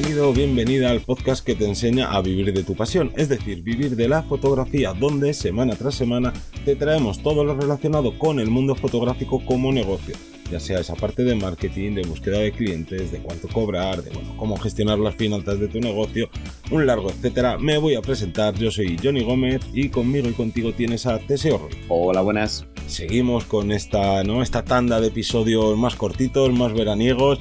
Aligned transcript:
Bienvenido 0.00 0.30
o 0.30 0.32
bienvenida 0.32 0.90
al 0.90 1.02
podcast 1.02 1.44
que 1.44 1.54
te 1.54 1.66
enseña 1.66 2.10
a 2.10 2.22
vivir 2.22 2.54
de 2.54 2.62
tu 2.62 2.74
pasión, 2.74 3.12
es 3.18 3.28
decir, 3.28 3.62
vivir 3.62 3.96
de 3.96 4.08
la 4.08 4.22
fotografía, 4.22 4.94
donde 4.94 5.34
semana 5.34 5.76
tras 5.76 5.94
semana 5.94 6.32
te 6.64 6.74
traemos 6.74 7.22
todo 7.22 7.44
lo 7.44 7.54
relacionado 7.54 8.18
con 8.18 8.40
el 8.40 8.48
mundo 8.48 8.74
fotográfico 8.74 9.44
como 9.44 9.72
negocio, 9.72 10.14
ya 10.50 10.58
sea 10.58 10.80
esa 10.80 10.94
parte 10.94 11.22
de 11.22 11.34
marketing, 11.34 11.96
de 11.96 12.04
búsqueda 12.04 12.38
de 12.38 12.52
clientes, 12.52 13.12
de 13.12 13.18
cuánto 13.18 13.46
cobrar, 13.48 14.02
de 14.02 14.08
bueno, 14.08 14.34
cómo 14.38 14.56
gestionar 14.56 14.98
las 14.98 15.16
finanzas 15.16 15.60
de 15.60 15.68
tu 15.68 15.80
negocio, 15.80 16.30
un 16.70 16.86
largo 16.86 17.10
etcétera. 17.10 17.58
Me 17.58 17.76
voy 17.76 17.94
a 17.94 18.00
presentar, 18.00 18.54
yo 18.54 18.70
soy 18.70 18.96
Johnny 19.02 19.22
Gómez 19.22 19.60
y 19.74 19.90
conmigo 19.90 20.30
y 20.30 20.32
contigo 20.32 20.72
tienes 20.72 21.04
a 21.04 21.18
Teseo 21.18 21.68
Hola, 21.88 22.22
buenas. 22.22 22.64
Seguimos 22.86 23.44
con 23.44 23.70
esta, 23.70 24.24
¿no? 24.24 24.42
esta 24.42 24.64
tanda 24.64 24.98
de 24.98 25.08
episodios 25.08 25.76
más 25.76 25.94
cortitos, 25.94 26.50
más 26.54 26.72
veraniegos 26.72 27.38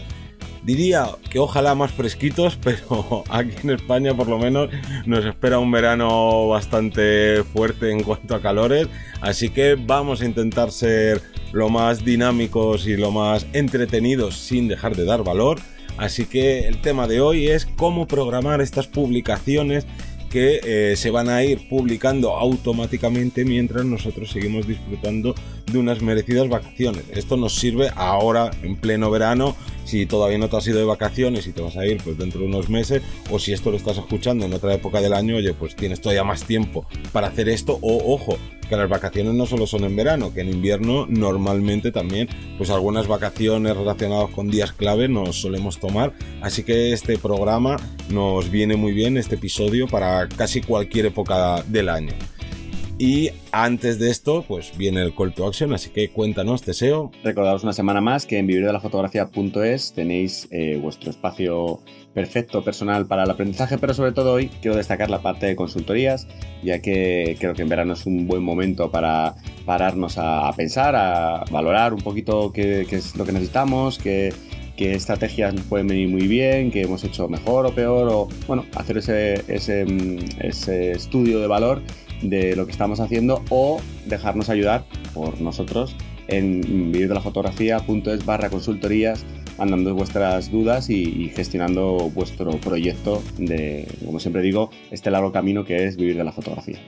diría 0.69 1.07
que 1.31 1.39
ojalá 1.39 1.73
más 1.73 1.91
fresquitos, 1.91 2.55
pero 2.63 3.23
aquí 3.29 3.55
en 3.63 3.71
España 3.71 4.13
por 4.13 4.27
lo 4.27 4.37
menos 4.37 4.69
nos 5.07 5.25
espera 5.25 5.57
un 5.57 5.71
verano 5.71 6.47
bastante 6.47 7.43
fuerte 7.43 7.91
en 7.91 8.03
cuanto 8.03 8.35
a 8.35 8.41
calores, 8.41 8.87
así 9.21 9.49
que 9.49 9.75
vamos 9.75 10.21
a 10.21 10.25
intentar 10.25 10.71
ser 10.71 11.23
lo 11.53 11.69
más 11.69 12.05
dinámicos 12.05 12.85
y 12.85 12.95
lo 12.97 13.09
más 13.09 13.47
entretenidos 13.53 14.35
sin 14.37 14.67
dejar 14.67 14.95
de 14.95 15.05
dar 15.05 15.23
valor. 15.23 15.59
Así 15.97 16.25
que 16.25 16.67
el 16.67 16.79
tema 16.79 17.07
de 17.07 17.19
hoy 17.19 17.47
es 17.47 17.65
cómo 17.65 18.07
programar 18.07 18.61
estas 18.61 18.87
publicaciones 18.87 19.85
que 20.29 20.61
eh, 20.63 20.95
se 20.95 21.11
van 21.11 21.29
a 21.29 21.43
ir 21.43 21.67
publicando 21.67 22.35
automáticamente 22.35 23.45
mientras 23.45 23.85
nosotros 23.85 24.31
seguimos 24.31 24.67
disfrutando 24.67 25.35
de 25.71 25.77
unas 25.77 26.01
merecidas 26.01 26.47
vacaciones. 26.47 27.03
Esto 27.11 27.37
nos 27.37 27.55
sirve 27.55 27.89
ahora 27.95 28.51
en 28.63 28.75
pleno 28.75 29.11
verano 29.11 29.55
si 29.85 30.05
todavía 30.05 30.37
no 30.37 30.49
te 30.49 30.57
has 30.57 30.67
ido 30.67 30.77
de 30.77 30.85
vacaciones 30.85 31.47
y 31.47 31.51
te 31.51 31.61
vas 31.61 31.75
a 31.75 31.85
ir 31.85 32.01
pues 32.03 32.17
dentro 32.17 32.41
de 32.41 32.47
unos 32.47 32.69
meses 32.69 33.01
o 33.31 33.39
si 33.39 33.53
esto 33.53 33.71
lo 33.71 33.77
estás 33.77 33.97
escuchando 33.97 34.45
en 34.45 34.53
otra 34.53 34.73
época 34.73 35.01
del 35.01 35.13
año, 35.13 35.37
oye, 35.37 35.53
pues 35.53 35.75
tienes 35.75 35.99
todavía 35.99 36.23
más 36.23 36.43
tiempo 36.43 36.85
para 37.11 37.27
hacer 37.27 37.49
esto 37.49 37.79
o 37.81 38.13
ojo, 38.13 38.37
que 38.69 38.77
las 38.77 38.87
vacaciones 38.87 39.33
no 39.33 39.45
solo 39.45 39.67
son 39.67 39.83
en 39.83 39.95
verano, 39.95 40.33
que 40.33 40.41
en 40.41 40.49
invierno 40.49 41.05
normalmente 41.09 41.91
también 41.91 42.29
pues 42.57 42.69
algunas 42.69 43.07
vacaciones 43.07 43.75
relacionadas 43.75 44.29
con 44.29 44.49
días 44.49 44.71
clave 44.71 45.09
nos 45.09 45.41
solemos 45.41 45.79
tomar, 45.79 46.13
así 46.41 46.63
que 46.63 46.93
este 46.93 47.17
programa 47.17 47.77
nos 48.09 48.49
viene 48.49 48.75
muy 48.75 48.93
bien 48.93 49.17
este 49.17 49.35
episodio 49.35 49.87
para 49.87 50.27
casi 50.29 50.61
cualquier 50.61 51.07
época 51.07 51.63
del 51.67 51.89
año. 51.89 52.13
Y 53.01 53.31
antes 53.53 53.97
de 53.97 54.11
esto, 54.11 54.43
pues 54.45 54.77
viene 54.77 55.01
el 55.01 55.15
call 55.15 55.33
to 55.33 55.47
action, 55.47 55.73
así 55.73 55.89
que 55.89 56.09
cuéntanos, 56.09 56.63
Teseo. 56.63 57.11
Recordaros 57.23 57.63
una 57.63 57.71
semana 57.71 58.01
más 58.01 58.25
que 58.25 58.37
en 58.37 58.45
vivirdelafotografía.es 58.45 59.93
tenéis 59.93 60.49
eh, 60.51 60.77
vuestro 60.81 61.09
espacio 61.09 61.79
perfecto 62.13 62.61
personal 62.61 63.07
para 63.07 63.23
el 63.23 63.29
aprendizaje, 63.29 63.77
pero 63.77 63.93
sobre 63.93 64.11
todo 64.11 64.33
hoy 64.33 64.49
quiero 64.61 64.75
destacar 64.75 65.09
la 65.09 65.21
parte 65.21 65.45
de 65.45 65.55
consultorías, 65.55 66.27
ya 66.61 66.81
que 66.81 67.37
creo 67.39 67.53
que 67.53 67.61
en 67.61 67.69
verano 67.69 67.93
es 67.93 68.05
un 68.05 68.27
buen 68.27 68.43
momento 68.43 68.91
para 68.91 69.35
pararnos 69.65 70.17
a, 70.17 70.51
pensar, 70.57 70.93
a 70.97 71.45
valorar 71.51 71.93
un 71.93 72.01
poquito 72.01 72.51
qué, 72.51 72.81
es 72.81 73.15
lo 73.15 73.23
que 73.23 73.31
necesitamos, 73.31 73.97
qué, 73.97 74.33
estrategias 74.75 75.55
pueden 75.69 75.87
venir 75.87 76.09
muy 76.09 76.27
bien, 76.27 76.71
qué 76.71 76.81
hemos 76.81 77.03
hecho 77.05 77.29
mejor 77.29 77.65
o 77.65 77.71
peor, 77.75 78.09
o 78.09 78.27
bueno, 78.47 78.65
hacer 78.75 78.97
ese, 78.97 79.43
ese, 79.47 79.85
mm, 79.85 80.19
ese 80.41 80.91
estudio 80.91 81.39
de 81.39 81.47
valor 81.47 81.81
de 82.21 82.55
lo 82.55 82.65
que 82.65 82.71
estamos 82.71 82.99
haciendo 82.99 83.43
o 83.49 83.79
dejarnos 84.05 84.49
ayudar 84.49 84.85
por 85.13 85.39
nosotros 85.41 85.95
en 86.27 86.91
vivirdelafotografía.es 86.91 88.25
barra 88.25 88.49
consultorías 88.49 89.25
mandando 89.59 89.93
vuestras 89.93 90.51
dudas 90.51 90.89
y, 90.89 91.29
gestionando 91.35 92.09
vuestro 92.15 92.51
proyecto 92.61 93.21
de, 93.37 93.87
como 94.05 94.19
siempre 94.19 94.41
digo, 94.41 94.71
este 94.89 95.11
largo 95.11 95.31
camino 95.31 95.65
que 95.65 95.85
es 95.85 95.97
vivir 95.97 96.17
de 96.17 96.23
la 96.23 96.31
fotografía. 96.31 96.79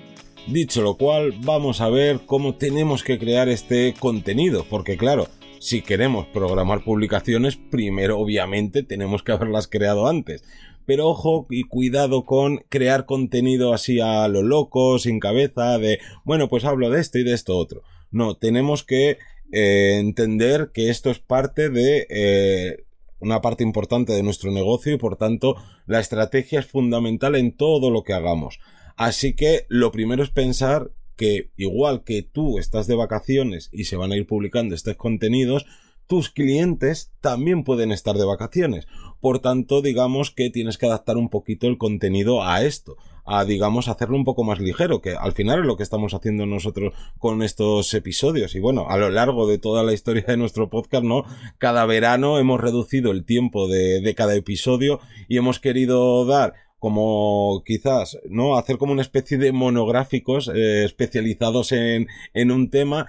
Dicho 0.47 0.81
lo 0.81 0.95
cual, 0.95 1.33
vamos 1.43 1.81
a 1.81 1.89
ver 1.89 2.21
cómo 2.25 2.55
tenemos 2.55 3.03
que 3.03 3.19
crear 3.19 3.49
este 3.49 3.93
contenido, 3.99 4.65
porque 4.69 4.97
claro, 4.97 5.27
si 5.59 5.81
queremos 5.81 6.25
programar 6.27 6.83
publicaciones, 6.83 7.57
primero 7.57 8.17
obviamente 8.17 8.81
tenemos 8.81 9.21
que 9.21 9.33
haberlas 9.33 9.67
creado 9.67 10.07
antes. 10.07 10.43
Pero 10.85 11.07
ojo 11.07 11.47
y 11.49 11.63
cuidado 11.63 12.25
con 12.25 12.57
crear 12.69 13.05
contenido 13.05 13.73
así 13.73 13.99
a 13.99 14.27
lo 14.27 14.43
loco, 14.43 14.99
sin 14.99 15.19
cabeza, 15.19 15.77
de, 15.77 15.99
bueno, 16.23 16.49
pues 16.49 16.65
hablo 16.65 16.89
de 16.89 16.99
esto 16.99 17.19
y 17.19 17.23
de 17.23 17.33
esto 17.33 17.57
otro. 17.57 17.83
No, 18.11 18.35
tenemos 18.35 18.83
que 18.83 19.17
eh, 19.51 19.97
entender 19.99 20.71
que 20.73 20.89
esto 20.89 21.09
es 21.09 21.19
parte 21.19 21.69
de 21.69 22.07
eh, 22.09 22.83
una 23.19 23.41
parte 23.41 23.63
importante 23.63 24.13
de 24.13 24.23
nuestro 24.23 24.51
negocio 24.51 24.93
y 24.93 24.97
por 24.97 25.15
tanto 25.15 25.55
la 25.85 25.99
estrategia 25.99 26.59
es 26.59 26.65
fundamental 26.65 27.35
en 27.35 27.55
todo 27.55 27.89
lo 27.89 28.03
que 28.03 28.13
hagamos. 28.13 28.59
Así 28.97 29.33
que 29.33 29.65
lo 29.69 29.91
primero 29.91 30.23
es 30.23 30.29
pensar 30.29 30.91
que 31.15 31.51
igual 31.55 32.03
que 32.03 32.23
tú 32.23 32.57
estás 32.57 32.87
de 32.87 32.95
vacaciones 32.95 33.69
y 33.71 33.85
se 33.85 33.95
van 33.95 34.11
a 34.11 34.17
ir 34.17 34.25
publicando 34.25 34.73
estos 34.73 34.95
contenidos, 34.95 35.65
tus 36.11 36.29
clientes 36.29 37.13
también 37.21 37.63
pueden 37.63 37.93
estar 37.93 38.17
de 38.17 38.25
vacaciones. 38.25 38.85
Por 39.21 39.39
tanto, 39.39 39.81
digamos 39.81 40.29
que 40.29 40.49
tienes 40.49 40.77
que 40.77 40.85
adaptar 40.85 41.15
un 41.15 41.29
poquito 41.29 41.67
el 41.67 41.77
contenido 41.77 42.43
a 42.43 42.63
esto, 42.65 42.97
a 43.25 43.45
digamos 43.45 43.87
hacerlo 43.87 44.17
un 44.17 44.25
poco 44.25 44.43
más 44.43 44.59
ligero, 44.59 45.01
que 45.01 45.15
al 45.15 45.31
final 45.31 45.59
es 45.59 45.65
lo 45.65 45.77
que 45.77 45.83
estamos 45.83 46.13
haciendo 46.13 46.45
nosotros 46.45 46.93
con 47.17 47.41
estos 47.41 47.93
episodios. 47.93 48.55
Y 48.55 48.59
bueno, 48.59 48.89
a 48.89 48.97
lo 48.97 49.09
largo 49.09 49.47
de 49.47 49.57
toda 49.57 49.83
la 49.83 49.93
historia 49.93 50.25
de 50.27 50.35
nuestro 50.35 50.69
podcast, 50.69 51.05
¿no? 51.05 51.23
Cada 51.59 51.85
verano 51.85 52.39
hemos 52.39 52.59
reducido 52.59 53.11
el 53.11 53.23
tiempo 53.23 53.69
de, 53.69 54.13
cada 54.13 54.35
episodio 54.35 54.99
y 55.29 55.37
hemos 55.37 55.61
querido 55.61 56.25
dar 56.25 56.55
como 56.77 57.63
quizás, 57.65 58.19
¿no? 58.29 58.57
Hacer 58.57 58.77
como 58.77 58.91
una 58.91 59.01
especie 59.01 59.37
de 59.37 59.53
monográficos 59.53 60.51
eh, 60.53 60.83
especializados 60.83 61.71
en, 61.71 62.07
en 62.33 62.51
un 62.51 62.69
tema 62.69 63.07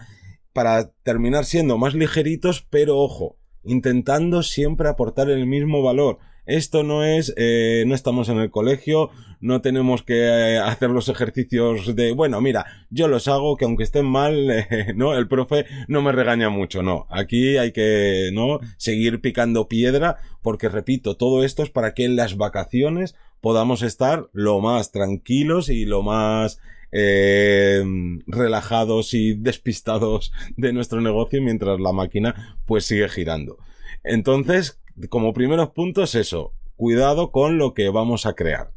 para 0.53 0.93
terminar 1.03 1.45
siendo 1.45 1.79
más 1.79 1.95
ligeritos, 1.95 2.67
pero 2.69 2.99
ojo, 2.99 3.37
intentando 3.65 4.43
siempre 4.43 4.89
aportar 4.89 5.31
el 5.31 5.47
mismo 5.47 5.83
valor. 5.83 6.19
Esto 6.45 6.83
no 6.83 7.05
es, 7.05 7.33
eh, 7.37 7.85
no 7.87 7.95
estamos 7.95 8.29
en 8.29 8.39
el 8.39 8.51
colegio, 8.51 9.11
no 9.41 9.61
tenemos 9.61 10.03
que 10.03 10.25
eh, 10.27 10.59
hacer 10.59 10.91
los 10.91 11.09
ejercicios 11.09 11.95
de, 11.95 12.13
bueno, 12.13 12.41
mira, 12.41 12.67
yo 12.91 13.07
los 13.07 13.29
hago, 13.29 13.57
que 13.57 13.65
aunque 13.65 13.85
estén 13.85 14.07
mal, 14.07 14.51
eh, 14.51 14.93
no, 14.97 15.15
el 15.15 15.29
profe 15.29 15.67
no 15.87 16.03
me 16.03 16.11
regaña 16.11 16.49
mucho, 16.49 16.83
no. 16.83 17.07
Aquí 17.11 17.59
hay 17.59 17.71
que, 17.71 18.31
no, 18.33 18.59
seguir 18.77 19.21
picando 19.21 19.69
piedra, 19.69 20.17
porque 20.43 20.69
repito, 20.69 21.17
todo 21.17 21.45
esto 21.45 21.63
es 21.63 21.71
para 21.71 21.95
que 21.95 22.05
en 22.05 22.17
las 22.17 22.37
vacaciones 22.37 23.15
podamos 23.41 23.83
estar 23.83 24.29
lo 24.33 24.61
más 24.61 24.91
tranquilos 24.91 25.69
y 25.69 25.85
lo 25.85 26.03
más 26.03 26.59
eh, 26.93 27.83
relajados 28.27 29.15
y 29.15 29.35
despistados 29.35 30.33
de 30.57 30.73
nuestro 30.73 31.01
negocio 31.01 31.43
mientras 31.43 31.81
la 31.81 31.93
máquina 31.93 32.59
pues 32.67 32.85
sigue 32.85 33.09
girando. 33.09 33.59
Entonces, 34.05 34.81
como 35.09 35.33
primeros 35.33 35.71
puntos 35.71 36.15
eso, 36.15 36.53
cuidado 36.77 37.33
con 37.33 37.59
lo 37.59 37.75
que 37.75 37.89
vamos 37.89 38.27
a 38.27 38.35
crear. 38.35 38.73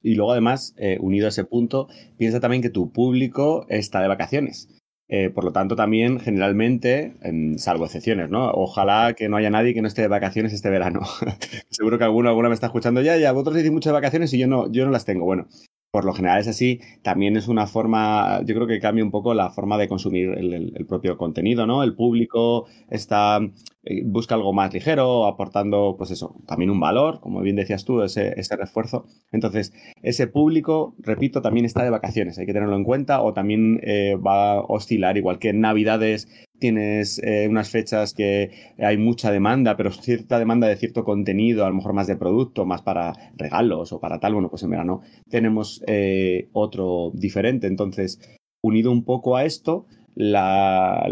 Y 0.00 0.14
luego 0.14 0.32
además, 0.32 0.74
eh, 0.78 0.98
unido 1.00 1.26
a 1.26 1.30
ese 1.30 1.44
punto, 1.44 1.88
piensa 2.16 2.38
también 2.38 2.62
que 2.62 2.70
tu 2.70 2.92
público 2.92 3.66
está 3.68 4.00
de 4.00 4.08
vacaciones. 4.08 4.68
Eh, 5.10 5.30
por 5.30 5.42
lo 5.42 5.52
tanto, 5.52 5.74
también 5.74 6.20
generalmente, 6.20 7.14
salvo 7.56 7.86
excepciones, 7.86 8.28
¿no? 8.28 8.50
Ojalá 8.50 9.14
que 9.14 9.28
no 9.28 9.38
haya 9.38 9.48
nadie 9.48 9.72
que 9.72 9.80
no 9.80 9.88
esté 9.88 10.02
de 10.02 10.08
vacaciones 10.08 10.52
este 10.52 10.68
verano. 10.68 11.00
Seguro 11.70 11.98
que 11.98 12.04
alguno 12.04 12.28
alguna 12.28 12.48
me 12.48 12.54
está 12.54 12.66
escuchando 12.66 13.00
ya, 13.00 13.16
ya, 13.16 13.32
vosotros 13.32 13.56
decís 13.56 13.72
muchas 13.72 13.94
vacaciones 13.94 14.32
y 14.34 14.38
yo 14.38 14.46
no, 14.46 14.70
yo 14.70 14.84
no 14.84 14.92
las 14.92 15.06
tengo. 15.06 15.24
Bueno, 15.24 15.48
por 15.90 16.04
lo 16.04 16.12
general 16.12 16.40
es 16.40 16.48
así, 16.48 16.80
también 17.02 17.36
es 17.36 17.48
una 17.48 17.66
forma, 17.66 18.42
yo 18.44 18.54
creo 18.54 18.66
que 18.66 18.78
cambia 18.78 19.04
un 19.04 19.10
poco 19.10 19.32
la 19.32 19.50
forma 19.50 19.78
de 19.78 19.88
consumir 19.88 20.30
el, 20.36 20.86
propio 20.86 21.16
contenido, 21.16 21.66
¿no? 21.66 21.82
El 21.82 21.94
público 21.94 22.66
está, 22.90 23.40
eh, 23.84 24.02
busca 24.04 24.34
algo 24.34 24.52
más 24.52 24.72
ligero, 24.72 25.26
aportando, 25.26 25.94
pues 25.96 26.10
eso, 26.10 26.36
también 26.46 26.70
un 26.70 26.80
valor, 26.80 27.20
como 27.20 27.40
bien 27.40 27.56
decías 27.56 27.84
tú, 27.84 28.02
ese, 28.02 28.38
ese 28.38 28.56
refuerzo. 28.56 29.06
Entonces, 29.32 29.72
ese 30.02 30.26
público, 30.26 30.94
repito, 30.98 31.40
también 31.40 31.64
está 31.64 31.84
de 31.84 31.90
vacaciones, 31.90 32.38
hay 32.38 32.46
que 32.46 32.52
tenerlo 32.52 32.76
en 32.76 32.84
cuenta, 32.84 33.22
o 33.22 33.32
también 33.32 33.80
eh, 33.82 34.16
va 34.16 34.54
a 34.54 34.60
oscilar, 34.60 35.16
igual 35.16 35.38
que 35.38 35.50
en 35.50 35.60
Navidades 35.60 36.28
tienes 36.58 37.20
eh, 37.24 37.46
unas 37.48 37.70
fechas 37.70 38.14
que 38.14 38.50
hay 38.78 38.96
mucha 38.96 39.30
demanda, 39.30 39.76
pero 39.76 39.90
cierta 39.92 40.38
demanda 40.38 40.66
de 40.66 40.76
cierto 40.76 41.04
contenido, 41.04 41.64
a 41.64 41.68
lo 41.68 41.74
mejor 41.74 41.92
más 41.92 42.06
de 42.06 42.16
producto, 42.16 42.66
más 42.66 42.82
para 42.82 43.12
regalos 43.36 43.92
o 43.92 44.00
para 44.00 44.20
tal, 44.20 44.34
bueno, 44.34 44.50
pues 44.50 44.62
en 44.62 44.70
verano 44.70 45.02
tenemos 45.28 45.82
eh, 45.86 46.48
otro 46.52 47.10
diferente. 47.14 47.66
Entonces, 47.66 48.20
unido 48.62 48.90
un 48.90 49.04
poco 49.04 49.36
a 49.36 49.44
esto, 49.44 49.86
la, 50.20 51.08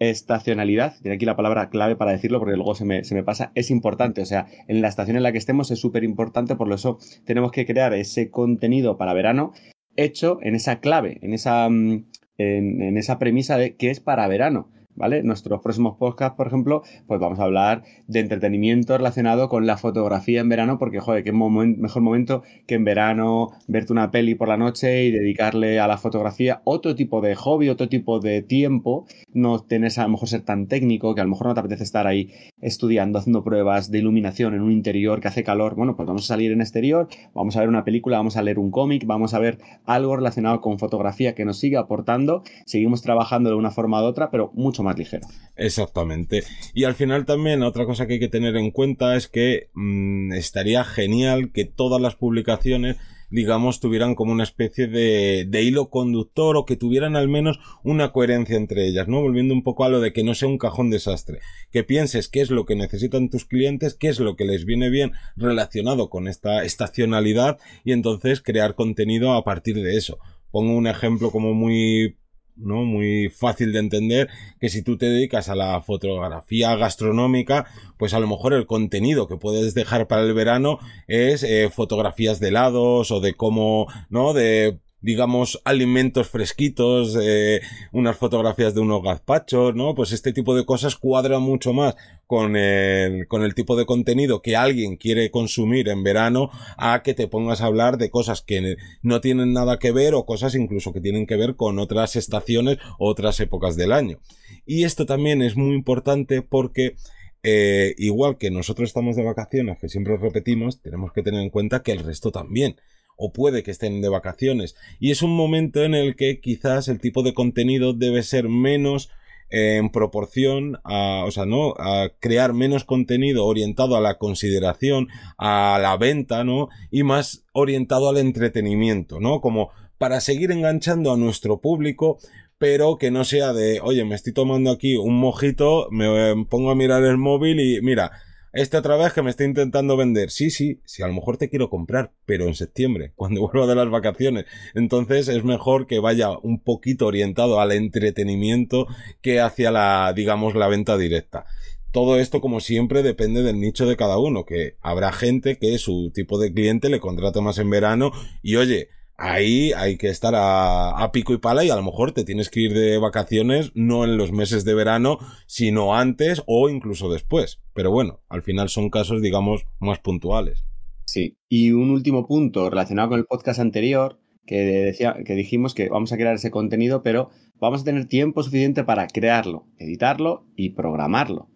estacionalidad, 0.00 0.96
tiene 1.00 1.16
aquí 1.16 1.24
la 1.24 1.34
palabra 1.34 1.70
clave 1.70 1.96
para 1.96 2.12
decirlo 2.12 2.40
porque 2.40 2.56
luego 2.56 2.74
se 2.74 2.84
me, 2.84 3.22
pasa, 3.22 3.52
es 3.54 3.70
importante. 3.70 4.20
O 4.20 4.26
sea, 4.26 4.46
en 4.68 4.82
la 4.82 4.88
estación 4.88 5.16
en 5.16 5.22
la 5.22 5.32
que 5.32 5.38
estemos 5.38 5.70
es 5.70 5.78
súper 5.78 6.04
importante, 6.04 6.54
por 6.54 6.70
eso 6.70 6.98
tenemos 7.24 7.52
que 7.52 7.64
crear 7.64 7.94
ese 7.94 8.30
contenido 8.30 8.98
para 8.98 9.14
verano 9.14 9.52
hecho 9.96 10.38
en 10.42 10.54
esa 10.54 10.80
clave, 10.80 11.18
en 11.22 11.32
esa... 11.32 11.68
Mm, 11.70 12.04
en, 12.38 12.96
esa 12.96 13.18
premisa 13.18 13.56
de 13.58 13.76
que 13.76 13.90
es 13.90 14.00
para 14.00 14.28
verano. 14.28 14.68
¿Vale? 14.96 15.22
Nuestros 15.22 15.60
próximos 15.60 15.96
podcasts, 15.96 16.36
por 16.36 16.46
ejemplo, 16.46 16.82
pues 17.06 17.20
vamos 17.20 17.38
a 17.38 17.44
hablar 17.44 17.82
de 18.06 18.20
entretenimiento 18.20 18.96
relacionado 18.96 19.48
con 19.48 19.66
la 19.66 19.76
fotografía 19.76 20.40
en 20.40 20.48
verano, 20.48 20.78
porque, 20.78 21.00
joder, 21.00 21.24
qué 21.24 21.32
mejor 21.32 22.02
momento 22.02 22.42
que 22.66 22.74
en 22.74 22.84
verano 22.84 23.52
verte 23.66 23.92
una 23.92 24.10
peli 24.10 24.34
por 24.34 24.48
la 24.48 24.56
noche 24.56 25.04
y 25.04 25.10
dedicarle 25.10 25.80
a 25.80 25.86
la 25.86 25.98
fotografía. 25.98 26.60
Otro 26.64 26.94
tipo 26.94 27.20
de 27.20 27.34
hobby, 27.34 27.68
otro 27.68 27.88
tipo 27.88 28.20
de 28.20 28.42
tiempo, 28.42 29.06
no 29.32 29.60
tenés 29.60 29.98
a 29.98 30.04
lo 30.04 30.10
mejor 30.10 30.28
ser 30.28 30.42
tan 30.42 30.66
técnico, 30.66 31.14
que 31.14 31.20
a 31.20 31.24
lo 31.24 31.30
mejor 31.30 31.48
no 31.48 31.54
te 31.54 31.60
apetece 31.60 31.82
estar 31.82 32.06
ahí 32.06 32.30
estudiando, 32.60 33.18
haciendo 33.18 33.42
pruebas 33.42 33.90
de 33.90 33.98
iluminación 33.98 34.54
en 34.54 34.62
un 34.62 34.72
interior 34.72 35.20
que 35.20 35.28
hace 35.28 35.44
calor, 35.44 35.74
bueno, 35.74 35.96
pues 35.96 36.06
vamos 36.06 36.24
a 36.24 36.28
salir 36.28 36.52
en 36.52 36.60
exterior, 36.60 37.08
vamos 37.34 37.56
a 37.56 37.60
ver 37.60 37.68
una 37.68 37.84
película, 37.84 38.18
vamos 38.18 38.36
a 38.36 38.42
leer 38.42 38.58
un 38.58 38.70
cómic, 38.70 39.04
vamos 39.06 39.34
a 39.34 39.38
ver 39.38 39.58
algo 39.84 40.16
relacionado 40.16 40.60
con 40.60 40.78
fotografía 40.78 41.34
que 41.34 41.44
nos 41.44 41.58
siga 41.58 41.80
aportando, 41.80 42.42
seguimos 42.64 43.02
trabajando 43.02 43.50
de 43.50 43.56
una 43.56 43.70
forma 43.70 44.02
u 44.02 44.04
otra, 44.04 44.30
pero 44.30 44.50
mucho 44.54 44.83
más 44.84 44.98
ligero. 44.98 45.26
Exactamente. 45.56 46.44
Y 46.72 46.84
al 46.84 46.94
final 46.94 47.24
también 47.24 47.62
otra 47.62 47.86
cosa 47.86 48.06
que 48.06 48.14
hay 48.14 48.20
que 48.20 48.28
tener 48.28 48.56
en 48.56 48.70
cuenta 48.70 49.16
es 49.16 49.26
que 49.28 49.70
mm, 49.74 50.32
estaría 50.34 50.84
genial 50.84 51.50
que 51.52 51.64
todas 51.64 52.00
las 52.00 52.14
publicaciones 52.14 52.96
digamos, 53.34 53.80
tuvieran 53.80 54.14
como 54.14 54.30
una 54.30 54.44
especie 54.44 54.86
de, 54.86 55.62
hilo 55.62 55.90
conductor 55.90 56.56
o 56.56 56.64
que 56.64 56.76
tuvieran 56.76 57.16
al 57.16 57.26
menos 57.26 57.58
una 57.82 58.12
coherencia 58.12 58.56
entre 58.56 58.86
ellas, 58.86 59.08
¿no? 59.08 59.20
Volviendo 59.20 59.54
un 59.54 59.64
poco 59.64 59.84
a 59.84 59.88
lo 59.88 60.00
de 60.00 60.12
que 60.12 60.22
no 60.22 60.34
sea 60.34 60.48
un 60.48 60.56
cajón 60.56 60.88
desastre. 60.88 61.40
Que 61.72 61.82
pienses 61.82 62.28
qué 62.28 62.42
es 62.42 62.50
lo 62.50 62.64
que 62.64 62.76
necesitan 62.76 63.30
tus 63.30 63.44
clientes, 63.44 63.94
qué 63.94 64.06
es 64.06 64.20
lo 64.20 64.36
que 64.36 64.44
les 64.44 64.64
viene 64.64 64.88
bien 64.88 65.12
relacionado 65.34 66.10
con 66.10 66.28
esta 66.28 66.62
estacionalidad 66.62 67.58
y 67.84 67.90
entonces 67.90 68.40
crear 68.40 68.76
contenido 68.76 69.32
a 69.32 69.42
partir 69.42 69.82
de 69.82 69.96
eso. 69.96 70.18
Pongo 70.52 70.76
un 70.76 70.86
ejemplo 70.86 71.32
como 71.32 71.54
muy 71.54 72.18
¿no? 72.56 72.84
Muy 72.84 73.28
fácil 73.28 73.72
de 73.72 73.78
entender 73.78 74.28
que 74.60 74.68
si 74.68 74.82
tú 74.82 74.96
te 74.96 75.06
dedicas 75.06 75.48
a 75.48 75.54
la 75.54 75.80
fotografía 75.80 76.74
gastronómica, 76.76 77.66
pues 77.96 78.14
a 78.14 78.20
lo 78.20 78.26
mejor 78.26 78.54
el 78.54 78.66
contenido 78.66 79.26
que 79.26 79.36
puedes 79.36 79.74
dejar 79.74 80.06
para 80.06 80.22
el 80.22 80.34
verano 80.34 80.78
es 81.06 81.42
eh, 81.42 81.70
fotografías 81.72 82.40
de 82.40 82.48
helados 82.48 83.10
o 83.10 83.20
de 83.20 83.34
cómo, 83.34 83.86
¿no? 84.08 84.32
De 84.32 84.78
digamos, 85.04 85.60
alimentos 85.64 86.28
fresquitos, 86.28 87.16
eh, 87.20 87.60
unas 87.92 88.16
fotografías 88.16 88.74
de 88.74 88.80
unos 88.80 89.02
gazpachos, 89.02 89.74
¿no? 89.74 89.94
Pues 89.94 90.12
este 90.12 90.32
tipo 90.32 90.56
de 90.56 90.64
cosas 90.64 90.96
cuadra 90.96 91.38
mucho 91.38 91.74
más 91.74 91.94
con 92.26 92.56
el, 92.56 93.28
con 93.28 93.42
el 93.42 93.54
tipo 93.54 93.76
de 93.76 93.84
contenido 93.84 94.40
que 94.40 94.56
alguien 94.56 94.96
quiere 94.96 95.30
consumir 95.30 95.90
en 95.90 96.02
verano 96.02 96.50
a 96.78 97.02
que 97.02 97.12
te 97.12 97.28
pongas 97.28 97.60
a 97.60 97.66
hablar 97.66 97.98
de 97.98 98.08
cosas 98.08 98.40
que 98.40 98.76
no 99.02 99.20
tienen 99.20 99.52
nada 99.52 99.78
que 99.78 99.92
ver 99.92 100.14
o 100.14 100.24
cosas 100.24 100.54
incluso 100.54 100.94
que 100.94 101.02
tienen 101.02 101.26
que 101.26 101.36
ver 101.36 101.54
con 101.54 101.78
otras 101.78 102.16
estaciones 102.16 102.78
otras 102.98 103.38
épocas 103.40 103.76
del 103.76 103.92
año. 103.92 104.20
Y 104.64 104.84
esto 104.84 105.04
también 105.04 105.42
es 105.42 105.54
muy 105.54 105.74
importante 105.74 106.40
porque 106.40 106.96
eh, 107.42 107.94
igual 107.98 108.38
que 108.38 108.50
nosotros 108.50 108.88
estamos 108.88 109.16
de 109.16 109.22
vacaciones, 109.22 109.78
que 109.78 109.90
siempre 109.90 110.16
repetimos, 110.16 110.80
tenemos 110.80 111.12
que 111.12 111.22
tener 111.22 111.42
en 111.42 111.50
cuenta 111.50 111.82
que 111.82 111.92
el 111.92 111.98
resto 111.98 112.32
también 112.32 112.76
o 113.16 113.32
puede 113.32 113.62
que 113.62 113.70
estén 113.70 114.00
de 114.00 114.08
vacaciones. 114.08 114.76
Y 115.00 115.10
es 115.10 115.22
un 115.22 115.34
momento 115.34 115.82
en 115.82 115.94
el 115.94 116.16
que 116.16 116.40
quizás 116.40 116.88
el 116.88 117.00
tipo 117.00 117.22
de 117.22 117.34
contenido 117.34 117.92
debe 117.92 118.22
ser 118.22 118.48
menos 118.48 119.10
eh, 119.50 119.76
en 119.76 119.90
proporción 119.90 120.78
a, 120.84 121.24
o 121.26 121.30
sea, 121.30 121.46
¿no? 121.46 121.74
A 121.78 122.10
crear 122.18 122.54
menos 122.54 122.84
contenido 122.84 123.44
orientado 123.44 123.96
a 123.96 124.00
la 124.00 124.18
consideración, 124.18 125.08
a 125.38 125.78
la 125.80 125.96
venta, 125.96 126.44
¿no? 126.44 126.68
Y 126.90 127.02
más 127.02 127.44
orientado 127.52 128.08
al 128.08 128.16
entretenimiento, 128.16 129.20
¿no? 129.20 129.40
Como 129.40 129.70
para 129.98 130.20
seguir 130.20 130.50
enganchando 130.50 131.12
a 131.12 131.16
nuestro 131.16 131.60
público, 131.60 132.18
pero 132.58 132.96
que 132.96 133.10
no 133.10 133.24
sea 133.24 133.52
de, 133.52 133.80
oye, 133.80 134.04
me 134.04 134.14
estoy 134.14 134.32
tomando 134.32 134.70
aquí 134.70 134.96
un 134.96 135.18
mojito, 135.18 135.88
me 135.90 136.46
pongo 136.46 136.70
a 136.70 136.74
mirar 136.74 137.04
el 137.04 137.18
móvil 137.18 137.60
y 137.60 137.80
mira, 137.82 138.12
esta 138.54 138.78
otra 138.78 138.96
vez 138.96 139.12
que 139.12 139.22
me 139.22 139.30
está 139.30 139.44
intentando 139.44 139.96
vender. 139.96 140.30
Sí, 140.30 140.50
sí, 140.50 140.80
sí, 140.84 141.02
a 141.02 141.08
lo 141.08 141.12
mejor 141.12 141.36
te 141.36 141.50
quiero 141.50 141.68
comprar, 141.68 142.12
pero 142.24 142.46
en 142.46 142.54
septiembre, 142.54 143.12
cuando 143.16 143.40
vuelva 143.40 143.66
de 143.66 143.74
las 143.74 143.90
vacaciones. 143.90 144.46
Entonces 144.74 145.28
es 145.28 145.44
mejor 145.44 145.86
que 145.86 145.98
vaya 145.98 146.30
un 146.38 146.60
poquito 146.60 147.06
orientado 147.06 147.60
al 147.60 147.72
entretenimiento 147.72 148.86
que 149.20 149.40
hacia 149.40 149.70
la, 149.70 150.12
digamos, 150.14 150.54
la 150.54 150.68
venta 150.68 150.96
directa. 150.96 151.46
Todo 151.90 152.18
esto, 152.18 152.40
como 152.40 152.58
siempre, 152.60 153.02
depende 153.02 153.42
del 153.42 153.60
nicho 153.60 153.86
de 153.86 153.96
cada 153.96 154.18
uno, 154.18 154.44
que 154.44 154.76
habrá 154.80 155.12
gente 155.12 155.58
que 155.58 155.78
su 155.78 156.10
tipo 156.12 156.38
de 156.38 156.52
cliente 156.52 156.88
le 156.88 156.98
contrata 156.98 157.40
más 157.40 157.58
en 157.58 157.70
verano 157.70 158.10
y 158.42 158.56
oye, 158.56 158.88
ahí 159.16 159.72
hay 159.72 159.96
que 159.96 160.08
estar 160.08 160.34
a, 160.36 161.10
pico 161.12 161.32
y 161.32 161.38
pala 161.38 161.64
y 161.64 161.70
a 161.70 161.76
lo 161.76 161.82
mejor 161.82 162.12
te 162.12 162.24
tienes 162.24 162.50
que 162.50 162.60
ir 162.60 162.74
de 162.74 162.98
vacaciones 162.98 163.72
no 163.74 164.04
en 164.04 164.16
los 164.16 164.32
meses 164.32 164.64
de 164.64 164.74
verano, 164.74 165.18
sino 165.46 165.94
antes 165.96 166.42
o 166.46 166.68
incluso 166.68 167.12
después. 167.12 167.60
Pero 167.74 167.90
bueno, 167.90 168.20
al 168.28 168.42
final 168.42 168.68
son 168.68 168.90
casos, 168.90 169.22
digamos, 169.22 169.66
más 169.78 169.98
puntuales. 170.00 170.64
Sí, 171.06 171.36
y 171.48 171.72
un 171.72 171.90
último 171.90 172.26
punto 172.26 172.70
relacionado 172.70 173.10
con 173.10 173.18
el 173.18 173.26
podcast 173.26 173.60
anterior, 173.60 174.18
que, 174.46 174.62
decía, 174.64 175.16
que 175.24 175.34
dijimos 175.34 175.74
que 175.74 175.88
vamos 175.88 176.12
a 176.12 176.16
crear 176.16 176.34
ese 176.34 176.50
contenido, 176.50 177.02
pero 177.02 177.30
vamos 177.60 177.82
a 177.82 177.84
tener 177.84 178.06
tiempo 178.06 178.42
suficiente 178.42 178.84
para 178.84 179.06
crearlo, 179.06 179.66
editarlo 179.78 180.46
y 180.56 180.70
programarlo 180.70 181.48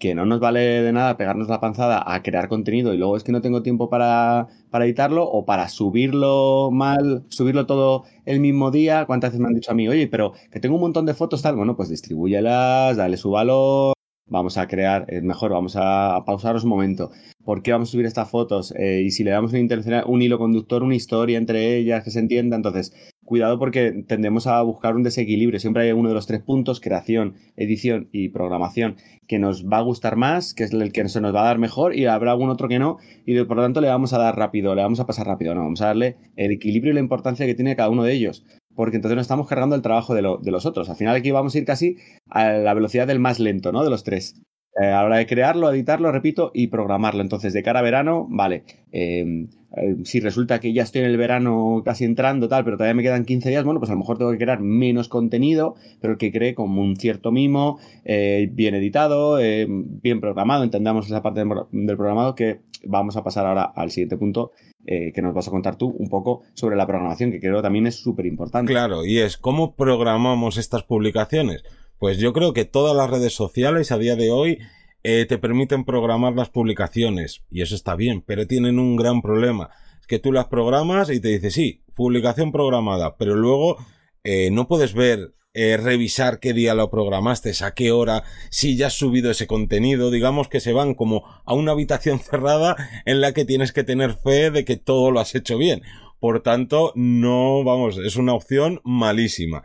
que 0.00 0.14
no 0.14 0.24
nos 0.24 0.40
vale 0.40 0.60
de 0.60 0.92
nada 0.92 1.18
pegarnos 1.18 1.48
la 1.48 1.60
panzada 1.60 2.02
a 2.04 2.22
crear 2.22 2.48
contenido 2.48 2.94
y 2.94 2.96
luego 2.96 3.18
es 3.18 3.22
que 3.22 3.32
no 3.32 3.42
tengo 3.42 3.62
tiempo 3.62 3.90
para, 3.90 4.48
para 4.70 4.86
editarlo 4.86 5.24
o 5.24 5.44
para 5.44 5.68
subirlo 5.68 6.70
mal, 6.72 7.24
subirlo 7.28 7.66
todo 7.66 8.04
el 8.24 8.40
mismo 8.40 8.70
día. 8.70 9.04
¿Cuántas 9.06 9.30
veces 9.30 9.40
me 9.40 9.48
han 9.48 9.54
dicho 9.54 9.70
a 9.70 9.74
mí, 9.74 9.88
oye, 9.88 10.08
pero 10.08 10.32
que 10.50 10.58
tengo 10.58 10.76
un 10.76 10.80
montón 10.80 11.04
de 11.04 11.12
fotos 11.12 11.42
tal? 11.42 11.54
Bueno, 11.54 11.76
pues 11.76 11.90
distribúyelas, 11.90 12.96
dale 12.96 13.18
su 13.18 13.30
valor, 13.30 13.92
vamos 14.26 14.56
a 14.56 14.66
crear, 14.66 15.04
es 15.08 15.22
mejor, 15.22 15.52
vamos 15.52 15.76
a, 15.76 16.22
pausaros 16.24 16.64
un 16.64 16.70
momento. 16.70 17.10
¿Por 17.44 17.62
qué 17.62 17.72
vamos 17.72 17.90
a 17.90 17.92
subir 17.92 18.06
estas 18.06 18.30
fotos? 18.30 18.72
Eh, 18.78 19.02
y 19.04 19.10
si 19.10 19.22
le 19.22 19.32
damos 19.32 19.52
un, 19.52 19.68
un 20.06 20.22
hilo 20.22 20.38
conductor, 20.38 20.82
una 20.82 20.94
historia 20.94 21.36
entre 21.36 21.76
ellas 21.76 22.02
que 22.04 22.10
se 22.10 22.20
entienda, 22.20 22.56
entonces 22.56 22.94
cuidado 23.30 23.60
porque 23.60 24.04
tendemos 24.08 24.48
a 24.48 24.60
buscar 24.62 24.96
un 24.96 25.04
desequilibrio. 25.04 25.60
Siempre 25.60 25.84
hay 25.84 25.92
uno 25.92 26.08
de 26.08 26.16
los 26.16 26.26
tres 26.26 26.40
puntos, 26.42 26.80
creación, 26.80 27.36
edición 27.56 28.08
y 28.10 28.30
programación, 28.30 28.96
que 29.28 29.38
nos 29.38 29.66
va 29.66 29.78
a 29.78 29.82
gustar 29.82 30.16
más, 30.16 30.52
que 30.52 30.64
es 30.64 30.72
el 30.72 30.92
que 30.92 31.08
se 31.08 31.20
nos 31.20 31.32
va 31.32 31.42
a 31.42 31.44
dar 31.44 31.58
mejor, 31.58 31.94
y 31.94 32.06
habrá 32.06 32.32
algún 32.32 32.50
otro 32.50 32.66
que 32.66 32.80
no, 32.80 32.98
y 33.24 33.40
por 33.44 33.56
lo 33.56 33.62
tanto 33.62 33.80
le 33.80 33.86
vamos 33.86 34.12
a 34.12 34.18
dar 34.18 34.36
rápido, 34.36 34.74
le 34.74 34.82
vamos 34.82 34.98
a 34.98 35.06
pasar 35.06 35.28
rápido, 35.28 35.54
no, 35.54 35.60
vamos 35.62 35.80
a 35.80 35.86
darle 35.86 36.16
el 36.34 36.50
equilibrio 36.50 36.90
y 36.90 36.94
la 36.94 37.00
importancia 37.00 37.46
que 37.46 37.54
tiene 37.54 37.76
cada 37.76 37.88
uno 37.88 38.02
de 38.02 38.14
ellos, 38.14 38.44
porque 38.74 38.96
entonces 38.96 39.14
no 39.14 39.22
estamos 39.22 39.46
cargando 39.46 39.76
el 39.76 39.82
trabajo 39.82 40.12
de, 40.12 40.22
de 40.42 40.50
los 40.50 40.66
otros. 40.66 40.90
Al 40.90 40.96
final 40.96 41.14
aquí 41.14 41.30
vamos 41.30 41.54
a 41.54 41.58
ir 41.58 41.64
casi 41.64 41.98
a 42.28 42.50
la 42.50 42.74
velocidad 42.74 43.06
del 43.06 43.20
más 43.20 43.38
lento, 43.38 43.70
¿no? 43.70 43.84
De 43.84 43.90
los 43.90 44.02
tres. 44.02 44.42
Eh, 44.80 44.86
a 44.86 45.00
la 45.00 45.04
hora 45.04 45.16
de 45.18 45.26
crearlo, 45.26 45.70
editarlo, 45.70 46.10
repito, 46.10 46.52
y 46.54 46.68
programarlo. 46.68 47.20
Entonces, 47.20 47.52
de 47.52 47.62
cara 47.62 47.80
a 47.80 47.82
verano, 47.82 48.26
vale. 48.30 48.64
Eh, 48.92 49.46
eh, 49.76 49.96
si 50.04 50.20
resulta 50.20 50.58
que 50.58 50.72
ya 50.72 50.84
estoy 50.84 51.02
en 51.02 51.08
el 51.08 51.18
verano 51.18 51.82
casi 51.84 52.04
entrando, 52.04 52.48
tal, 52.48 52.64
pero 52.64 52.78
todavía 52.78 52.94
me 52.94 53.02
quedan 53.02 53.26
15 53.26 53.50
días, 53.50 53.62
bueno, 53.62 53.78
pues 53.78 53.90
a 53.90 53.92
lo 53.92 53.98
mejor 53.98 54.16
tengo 54.16 54.30
que 54.32 54.38
crear 54.38 54.60
menos 54.60 55.08
contenido, 55.08 55.74
pero 56.00 56.16
que 56.16 56.32
cree 56.32 56.54
como 56.54 56.80
un 56.80 56.96
cierto 56.96 57.30
mimo, 57.30 57.78
bien 58.04 58.74
editado, 58.74 59.36
bien 59.36 60.20
programado. 60.20 60.64
Entendamos 60.64 61.06
esa 61.06 61.22
parte 61.22 61.44
del 61.44 61.96
programado 61.96 62.34
que 62.34 62.60
vamos 62.84 63.16
a 63.16 63.22
pasar 63.22 63.46
ahora 63.46 63.64
al 63.64 63.90
siguiente 63.90 64.16
punto. 64.16 64.52
que 64.86 65.22
nos 65.22 65.34
vas 65.34 65.46
a 65.46 65.50
contar 65.50 65.76
tú 65.76 65.94
un 65.98 66.08
poco 66.08 66.42
sobre 66.54 66.74
la 66.74 66.86
programación, 66.86 67.30
que 67.30 67.38
creo 67.38 67.62
también 67.62 67.86
es 67.86 67.96
súper 67.96 68.26
importante. 68.26 68.72
Claro, 68.72 69.04
y 69.04 69.18
es 69.18 69.36
cómo 69.36 69.76
programamos 69.76 70.56
estas 70.56 70.82
publicaciones. 70.82 71.62
Pues 72.00 72.16
yo 72.16 72.32
creo 72.32 72.54
que 72.54 72.64
todas 72.64 72.96
las 72.96 73.10
redes 73.10 73.34
sociales 73.34 73.92
a 73.92 73.98
día 73.98 74.16
de 74.16 74.30
hoy 74.30 74.58
eh, 75.02 75.26
te 75.28 75.36
permiten 75.36 75.84
programar 75.84 76.34
las 76.34 76.48
publicaciones 76.48 77.42
y 77.50 77.60
eso 77.60 77.74
está 77.74 77.94
bien, 77.94 78.22
pero 78.22 78.46
tienen 78.46 78.78
un 78.78 78.96
gran 78.96 79.20
problema. 79.20 79.68
Es 80.00 80.06
que 80.06 80.18
tú 80.18 80.32
las 80.32 80.46
programas 80.46 81.10
y 81.10 81.20
te 81.20 81.28
dice 81.28 81.50
sí, 81.50 81.84
publicación 81.94 82.52
programada, 82.52 83.18
pero 83.18 83.36
luego 83.36 83.76
eh, 84.24 84.50
no 84.50 84.66
puedes 84.66 84.94
ver, 84.94 85.34
eh, 85.52 85.76
revisar 85.76 86.40
qué 86.40 86.54
día 86.54 86.72
lo 86.72 86.88
programaste, 86.90 87.52
a 87.62 87.74
qué 87.74 87.92
hora, 87.92 88.24
si 88.48 88.78
ya 88.78 88.86
has 88.86 88.94
subido 88.94 89.30
ese 89.30 89.46
contenido, 89.46 90.10
digamos 90.10 90.48
que 90.48 90.60
se 90.60 90.72
van 90.72 90.94
como 90.94 91.24
a 91.44 91.52
una 91.52 91.72
habitación 91.72 92.18
cerrada 92.20 92.76
en 93.04 93.20
la 93.20 93.34
que 93.34 93.44
tienes 93.44 93.74
que 93.74 93.84
tener 93.84 94.14
fe 94.14 94.50
de 94.50 94.64
que 94.64 94.78
todo 94.78 95.10
lo 95.10 95.20
has 95.20 95.34
hecho 95.34 95.58
bien. 95.58 95.82
Por 96.20 96.42
tanto, 96.42 96.92
no, 96.94 97.64
vamos, 97.64 97.98
es 97.98 98.16
una 98.16 98.34
opción 98.34 98.80
malísima. 98.84 99.62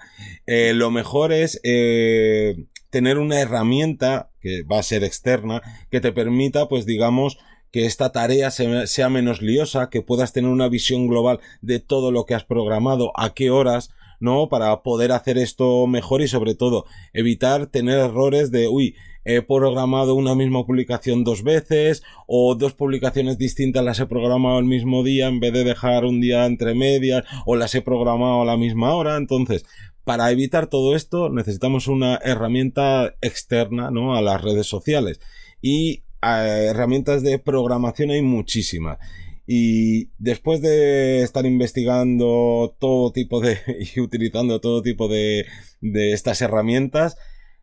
Eh, 0.48 0.72
lo 0.74 0.90
mejor 0.90 1.34
es 1.34 1.60
eh, 1.64 2.66
tener 2.90 3.18
una 3.18 3.42
herramienta 3.42 4.32
que 4.40 4.64
va 4.64 4.80
a 4.80 4.84
ser 4.84 5.04
externa 5.04 5.62
que 5.92 6.00
te 6.00 6.14
permita, 6.14 6.70
pues 6.70 6.86
digamos, 6.86 7.38
que 7.72 7.86
esta 7.86 8.14
tarea 8.14 8.52
sea 8.52 9.10
menos 9.10 9.42
liosa, 9.42 9.90
que 9.90 10.02
puedas 10.02 10.32
tener 10.32 10.50
una 10.50 10.70
visión 10.70 11.08
global 11.08 11.42
de 11.62 11.82
todo 11.82 12.10
lo 12.10 12.26
que 12.26 12.34
has 12.34 12.46
programado, 12.46 13.12
a 13.16 13.34
qué 13.34 13.52
horas, 13.52 13.90
¿no? 14.26 14.50
Para 14.50 14.84
poder 14.84 15.14
hacer 15.14 15.38
esto 15.38 15.88
mejor 15.88 16.22
y 16.22 16.28
sobre 16.28 16.56
todo 16.56 16.84
evitar 17.14 17.68
tener 17.68 18.00
errores 18.00 18.52
de, 18.52 18.68
uy, 18.68 18.96
he 19.24 19.42
programado 19.42 20.14
una 20.14 20.36
misma 20.36 20.66
publicación 20.66 21.24
dos 21.24 21.44
veces 21.44 22.04
o 22.28 22.56
dos 22.56 22.74
publicaciones 22.74 23.38
distintas 23.38 23.84
las 23.84 24.00
he 24.00 24.06
programado 24.06 24.60
el 24.60 24.66
mismo 24.66 25.04
día 25.04 25.28
en 25.28 25.40
vez 25.40 25.54
de 25.54 25.64
dejar 25.64 26.06
un 26.06 26.22
día 26.22 26.46
entre 26.46 26.76
medias 26.76 27.24
o 27.46 27.56
las 27.56 27.74
he 27.74 27.82
programado 27.82 28.42
a 28.42 28.46
la 28.46 28.58
misma 28.58 28.94
hora. 28.94 29.18
Entonces, 29.18 29.66
Para 30.04 30.30
evitar 30.30 30.68
todo 30.68 30.96
esto 30.96 31.30
necesitamos 31.30 31.88
una 31.88 32.18
herramienta 32.24 33.16
externa 33.22 33.90
¿no? 33.90 34.16
a 34.16 34.22
las 34.22 34.40
redes 34.40 34.68
sociales 34.68 35.20
y 35.64 36.04
eh, 36.22 36.68
herramientas 36.70 37.24
de 37.24 37.40
programación 37.40 38.12
hay 38.12 38.22
muchísimas. 38.22 39.00
Y 39.48 40.10
después 40.18 40.62
de 40.62 41.22
estar 41.22 41.46
investigando 41.46 42.76
todo 42.80 43.12
tipo 43.12 43.42
de 43.42 43.60
y 43.96 44.00
utilizando 44.00 44.60
todo 44.60 44.82
tipo 44.82 45.08
de, 45.08 45.46
de 45.82 46.14
estas 46.14 46.42
herramientas, 46.42 47.18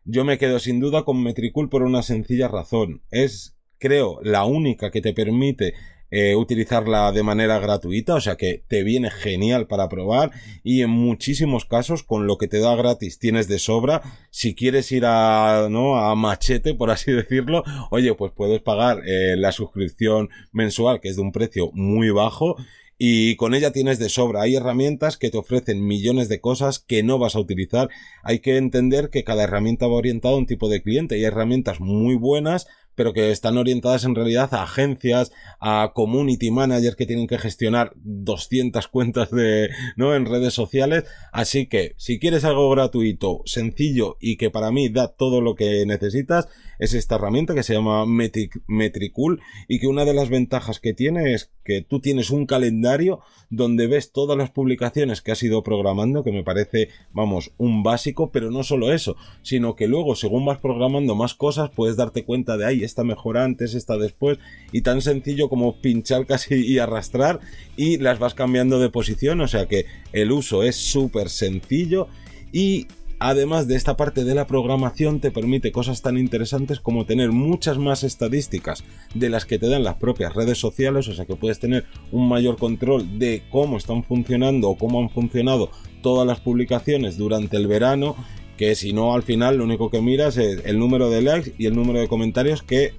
yo 0.05 0.25
me 0.25 0.37
quedo 0.37 0.59
sin 0.59 0.79
duda 0.79 1.03
con 1.03 1.21
Metricool 1.23 1.69
por 1.69 1.83
una 1.83 2.03
sencilla 2.03 2.47
razón. 2.47 3.01
Es, 3.11 3.57
creo, 3.79 4.19
la 4.21 4.45
única 4.45 4.91
que 4.91 5.01
te 5.01 5.13
permite 5.13 5.73
eh, 6.15 6.35
utilizarla 6.35 7.11
de 7.11 7.23
manera 7.23 7.57
gratuita, 7.57 8.13
o 8.13 8.21
sea 8.21 8.35
que 8.35 8.63
te 8.67 8.83
viene 8.83 9.09
genial 9.09 9.65
para 9.65 9.89
probar 9.89 10.29
y 10.63 10.83
en 10.83 10.91
muchísimos 10.91 11.65
casos 11.65 12.03
con 12.03 12.27
lo 12.27 12.37
que 12.37 12.47
te 12.47 12.59
da 12.59 12.75
gratis 12.75 13.17
tienes 13.17 13.47
de 13.47 13.57
sobra. 13.57 14.03
Si 14.29 14.53
quieres 14.53 14.91
ir 14.91 15.05
a, 15.07 15.69
¿no? 15.71 15.97
a 15.97 16.13
machete, 16.13 16.75
por 16.75 16.91
así 16.91 17.11
decirlo, 17.11 17.63
oye, 17.89 18.13
pues 18.13 18.31
puedes 18.31 18.61
pagar 18.61 19.01
eh, 19.07 19.35
la 19.37 19.51
suscripción 19.51 20.29
mensual 20.51 21.01
que 21.01 21.09
es 21.09 21.15
de 21.15 21.23
un 21.23 21.31
precio 21.31 21.71
muy 21.73 22.11
bajo 22.11 22.57
y 22.97 23.35
con 23.35 23.55
ella 23.55 23.71
tienes 23.71 23.97
de 23.97 24.09
sobra. 24.09 24.43
Hay 24.43 24.55
herramientas 24.55 25.17
que 25.17 25.31
te 25.31 25.37
ofrecen 25.39 25.85
millones 25.85 26.29
de 26.29 26.39
cosas 26.39 26.77
que 26.77 27.01
no 27.01 27.17
vas 27.17 27.35
a 27.35 27.39
utilizar. 27.39 27.89
Hay 28.21 28.39
que 28.39 28.57
entender 28.57 29.09
que 29.09 29.23
cada 29.23 29.45
herramienta 29.45 29.87
va 29.87 29.95
orientada 29.95 30.35
a 30.35 30.37
un 30.37 30.45
tipo 30.45 30.69
de 30.69 30.83
cliente 30.83 31.15
hay 31.15 31.23
herramientas 31.23 31.79
muy 31.79 32.15
buenas 32.15 32.67
pero 32.95 33.13
que 33.13 33.31
están 33.31 33.57
orientadas 33.57 34.03
en 34.03 34.15
realidad 34.15 34.53
a 34.53 34.63
agencias, 34.63 35.31
a 35.59 35.91
community 35.93 36.51
managers 36.51 36.95
que 36.95 37.05
tienen 37.05 37.27
que 37.27 37.37
gestionar 37.37 37.93
200 37.95 38.87
cuentas 38.87 39.31
de, 39.31 39.69
¿no? 39.95 40.15
En 40.15 40.25
redes 40.25 40.53
sociales. 40.53 41.05
Así 41.31 41.67
que, 41.67 41.93
si 41.97 42.19
quieres 42.19 42.43
algo 42.43 42.69
gratuito, 42.69 43.41
sencillo 43.45 44.17
y 44.19 44.37
que 44.37 44.49
para 44.49 44.71
mí 44.71 44.89
da 44.89 45.07
todo 45.07 45.41
lo 45.41 45.55
que 45.55 45.85
necesitas, 45.85 46.47
es 46.79 46.93
esta 46.93 47.15
herramienta 47.15 47.53
que 47.53 47.63
se 47.63 47.73
llama 47.73 48.05
Metricool 48.05 49.41
y 49.67 49.79
que 49.79 49.87
una 49.87 50.05
de 50.05 50.13
las 50.13 50.29
ventajas 50.29 50.79
que 50.79 50.93
tiene 50.93 51.33
es 51.33 51.51
que 51.63 51.81
tú 51.81 51.99
tienes 51.99 52.29
un 52.29 52.45
calendario 52.45 53.21
donde 53.49 53.87
ves 53.87 54.11
todas 54.11 54.37
las 54.37 54.51
publicaciones 54.51 55.21
que 55.21 55.31
has 55.31 55.43
ido 55.43 55.63
programando, 55.63 56.23
que 56.23 56.31
me 56.31 56.43
parece, 56.43 56.89
vamos, 57.11 57.53
un 57.57 57.83
básico, 57.83 58.31
pero 58.31 58.51
no 58.51 58.63
solo 58.63 58.91
eso, 58.91 59.15
sino 59.43 59.75
que 59.75 59.87
luego, 59.87 60.15
según 60.15 60.45
vas 60.45 60.57
programando 60.57 61.15
más 61.15 61.35
cosas, 61.35 61.69
puedes 61.69 61.95
darte 61.95 62.25
cuenta 62.25 62.57
de, 62.57 62.65
ahí 62.65 62.82
esta 62.83 63.03
mejor 63.03 63.37
antes, 63.37 63.73
esta 63.73 63.97
después, 63.97 64.39
y 64.71 64.81
tan 64.81 65.01
sencillo 65.01 65.49
como 65.49 65.81
pinchar 65.81 66.25
casi 66.25 66.55
y 66.55 66.79
arrastrar 66.79 67.39
y 67.75 67.97
las 67.97 68.19
vas 68.19 68.33
cambiando 68.33 68.79
de 68.79 68.89
posición, 68.89 69.41
o 69.41 69.47
sea 69.47 69.67
que 69.67 69.85
el 70.11 70.31
uso 70.31 70.63
es 70.63 70.75
súper 70.75 71.29
sencillo 71.29 72.07
y 72.51 72.87
Además 73.25 73.69
de 73.69 73.77
esta 73.77 73.95
parte 73.95 74.25
de 74.25 74.35
la 74.35 74.47
programación 74.47 75.21
te 75.21 75.31
permite 75.31 75.71
cosas 75.71 76.01
tan 76.01 76.17
interesantes 76.17 76.81
como 76.81 77.05
tener 77.05 77.31
muchas 77.31 77.77
más 77.77 78.03
estadísticas 78.03 78.83
de 79.15 79.29
las 79.29 79.45
que 79.45 79.57
te 79.57 79.69
dan 79.69 79.85
las 79.85 79.95
propias 79.95 80.33
redes 80.33 80.57
sociales, 80.57 81.07
o 81.07 81.13
sea 81.13 81.23
que 81.23 81.37
puedes 81.37 81.57
tener 81.57 81.85
un 82.11 82.27
mayor 82.27 82.57
control 82.57 83.19
de 83.19 83.43
cómo 83.49 83.77
están 83.77 84.03
funcionando 84.03 84.69
o 84.69 84.77
cómo 84.77 84.99
han 84.99 85.09
funcionado 85.09 85.71
todas 86.01 86.27
las 86.27 86.41
publicaciones 86.41 87.17
durante 87.17 87.55
el 87.55 87.67
verano, 87.67 88.17
que 88.57 88.75
si 88.75 88.93
no 88.93 89.13
al 89.13 89.23
final 89.23 89.57
lo 89.57 89.63
único 89.63 89.89
que 89.89 90.01
miras 90.01 90.37
es 90.37 90.63
el 90.65 90.79
número 90.79 91.09
de 91.09 91.21
likes 91.21 91.53
y 91.57 91.65
el 91.65 91.75
número 91.75 91.99
de 91.99 92.07
comentarios 92.07 92.63
que 92.63 92.93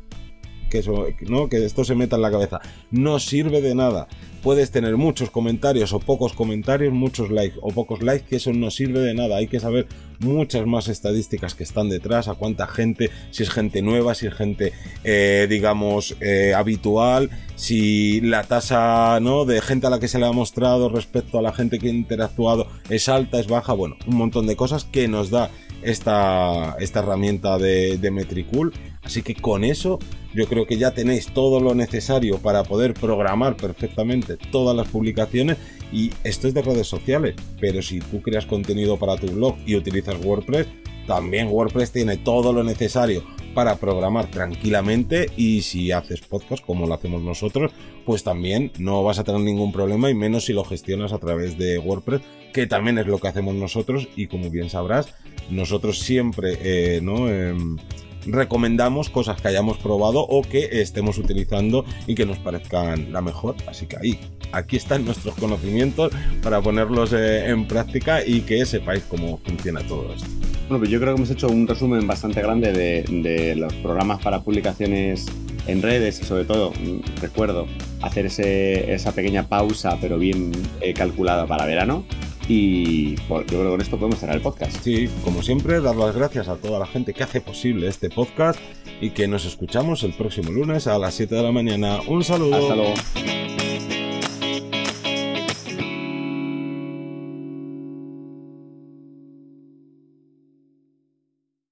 que, 0.82 1.26
¿no? 1.26 1.48
que 1.48 1.64
esto 1.64 1.84
se 1.84 1.94
meta 1.94 2.16
en 2.16 2.22
la 2.22 2.30
cabeza. 2.30 2.60
No 2.90 3.18
sirve 3.18 3.60
de 3.60 3.74
nada. 3.74 4.08
Puedes 4.42 4.70
tener 4.70 4.96
muchos 4.96 5.30
comentarios 5.30 5.92
o 5.92 6.00
pocos 6.00 6.34
comentarios, 6.34 6.92
muchos 6.92 7.30
likes 7.30 7.56
o 7.62 7.70
pocos 7.70 8.02
likes, 8.02 8.26
que 8.28 8.36
eso 8.36 8.52
no 8.52 8.70
sirve 8.70 9.00
de 9.00 9.14
nada. 9.14 9.36
Hay 9.36 9.46
que 9.46 9.60
saber 9.60 9.86
muchas 10.18 10.66
más 10.66 10.88
estadísticas 10.88 11.54
que 11.54 11.64
están 11.64 11.88
detrás, 11.88 12.28
a 12.28 12.34
cuánta 12.34 12.66
gente, 12.66 13.10
si 13.30 13.42
es 13.42 13.50
gente 13.50 13.80
nueva, 13.80 14.14
si 14.14 14.26
es 14.26 14.34
gente, 14.34 14.72
eh, 15.02 15.46
digamos, 15.48 16.16
eh, 16.20 16.52
habitual, 16.54 17.30
si 17.56 18.20
la 18.20 18.44
tasa 18.44 19.18
¿no? 19.20 19.44
de 19.44 19.62
gente 19.62 19.86
a 19.86 19.90
la 19.90 19.98
que 19.98 20.08
se 20.08 20.18
le 20.18 20.26
ha 20.26 20.32
mostrado 20.32 20.88
respecto 20.88 21.38
a 21.38 21.42
la 21.42 21.52
gente 21.52 21.78
que 21.78 21.88
ha 21.88 21.92
interactuado 21.92 22.66
es 22.90 23.08
alta, 23.08 23.38
es 23.38 23.46
baja, 23.46 23.72
bueno, 23.72 23.96
un 24.06 24.16
montón 24.16 24.46
de 24.46 24.56
cosas 24.56 24.84
que 24.84 25.08
nos 25.08 25.30
da 25.30 25.50
esta, 25.84 26.76
esta 26.80 27.00
herramienta 27.00 27.58
de, 27.58 27.98
de 27.98 28.10
Metricool. 28.10 28.72
Así 29.02 29.22
que 29.22 29.34
con 29.34 29.64
eso 29.64 29.98
yo 30.34 30.46
creo 30.46 30.66
que 30.66 30.78
ya 30.78 30.92
tenéis 30.92 31.32
todo 31.32 31.60
lo 31.60 31.74
necesario 31.74 32.38
para 32.38 32.64
poder 32.64 32.94
programar 32.94 33.56
perfectamente 33.56 34.36
todas 34.50 34.76
las 34.76 34.88
publicaciones 34.88 35.58
y 35.92 36.10
esto 36.24 36.48
es 36.48 36.54
de 36.54 36.62
redes 36.62 36.88
sociales, 36.88 37.36
pero 37.60 37.82
si 37.82 38.00
tú 38.00 38.20
creas 38.20 38.46
contenido 38.46 38.98
para 38.98 39.16
tu 39.16 39.28
blog 39.28 39.56
y 39.64 39.76
utilizas 39.76 40.16
WordPress, 40.24 40.66
también 41.06 41.48
WordPress 41.48 41.92
tiene 41.92 42.16
todo 42.16 42.52
lo 42.52 42.64
necesario 42.64 43.22
para 43.54 43.76
programar 43.76 44.26
tranquilamente 44.30 45.30
y 45.36 45.62
si 45.62 45.92
haces 45.92 46.20
podcast 46.20 46.64
como 46.64 46.86
lo 46.86 46.94
hacemos 46.94 47.22
nosotros, 47.22 47.72
pues 48.04 48.24
también 48.24 48.72
no 48.78 49.02
vas 49.02 49.18
a 49.18 49.24
tener 49.24 49.40
ningún 49.40 49.72
problema 49.72 50.10
y 50.10 50.14
menos 50.14 50.44
si 50.44 50.52
lo 50.52 50.64
gestionas 50.64 51.12
a 51.12 51.18
través 51.18 51.56
de 51.56 51.78
WordPress, 51.78 52.22
que 52.52 52.66
también 52.66 52.98
es 52.98 53.06
lo 53.06 53.18
que 53.18 53.28
hacemos 53.28 53.54
nosotros 53.54 54.08
y 54.16 54.26
como 54.26 54.50
bien 54.50 54.68
sabrás, 54.68 55.14
nosotros 55.50 56.00
siempre, 56.00 56.58
eh, 56.60 57.00
¿no? 57.02 57.28
Em, 57.28 57.78
recomendamos 58.26 59.10
cosas 59.10 59.40
que 59.40 59.48
hayamos 59.48 59.78
probado 59.78 60.20
o 60.20 60.42
que 60.42 60.80
estemos 60.80 61.18
utilizando 61.18 61.84
y 62.06 62.14
que 62.14 62.26
nos 62.26 62.38
parezcan 62.38 63.12
la 63.12 63.20
mejor. 63.20 63.56
Así 63.66 63.86
que 63.86 63.96
ahí, 63.96 64.18
aquí 64.52 64.76
están 64.76 65.04
nuestros 65.04 65.34
conocimientos 65.34 66.12
para 66.42 66.60
ponerlos 66.60 67.12
eh, 67.12 67.48
en 67.48 67.66
práctica 67.66 68.24
y 68.24 68.40
que 68.40 68.64
sepáis 68.64 69.02
cómo 69.04 69.38
funciona 69.38 69.86
todo 69.86 70.14
esto. 70.14 70.43
Bueno, 70.68 70.78
pues 70.78 70.90
yo 70.90 70.98
creo 70.98 71.14
que 71.14 71.18
hemos 71.18 71.30
hecho 71.30 71.48
un 71.48 71.66
resumen 71.66 72.06
bastante 72.06 72.40
grande 72.40 72.72
de, 72.72 73.54
los 73.56 73.72
programas 73.74 74.22
para 74.22 74.40
publicaciones 74.40 75.26
en 75.66 75.82
redes 75.82 76.20
y 76.20 76.24
sobre 76.24 76.44
todo, 76.44 76.72
mm, 76.72 77.20
recuerdo, 77.20 77.66
hacer 78.02 78.26
esa 78.26 79.12
pequeña 79.12 79.48
pausa 79.48 79.96
pero 80.00 80.18
bien 80.18 80.52
eh, 80.80 80.92
calculada 80.94 81.46
para 81.46 81.64
verano 81.64 82.04
y 82.48 83.14
yo 83.16 83.24
creo 83.26 83.46
que 83.46 83.68
con 83.68 83.80
esto 83.80 83.98
podemos 83.98 84.20
cerrar 84.20 84.36
el 84.36 84.42
podcast. 84.42 84.76
Sí, 84.82 85.08
como 85.22 85.42
siempre, 85.42 85.80
dar 85.80 85.96
las 85.96 86.14
gracias 86.14 86.48
a 86.48 86.56
toda 86.56 86.78
la 86.78 86.86
gente 86.86 87.14
que 87.14 87.22
hace 87.22 87.40
posible 87.40 87.88
este 87.88 88.10
podcast 88.10 88.58
y 89.00 89.10
que 89.10 89.26
nos 89.28 89.44
escuchamos 89.44 90.02
el 90.02 90.12
próximo 90.12 90.50
lunes 90.50 90.86
a 90.86 90.98
las 90.98 91.14
7 91.14 91.34
de 91.34 91.42
la 91.42 91.52
mañana. 91.52 92.00
Un 92.06 92.24
saludo. 92.24 92.56
Hasta 92.56 92.76
luego. 92.76 92.94